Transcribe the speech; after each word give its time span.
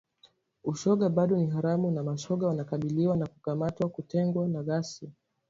Ushoga 0.63 1.05
bado 1.09 1.37
ni 1.37 1.47
haramu 1.47 1.91
na 1.91 2.03
mashoga 2.03 2.47
wanakabiliwa 2.47 3.15
na 3.17 3.27
kukamatwa, 3.27 3.89
kutengwa 3.89 4.47
na 4.47 4.63
ghasia 4.63 5.09